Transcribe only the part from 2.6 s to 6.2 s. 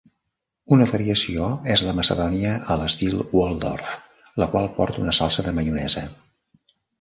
a l'estil Waldorf, la qual porta una salsa de maionesa.